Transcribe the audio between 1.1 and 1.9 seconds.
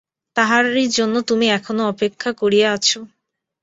তুমি এখানে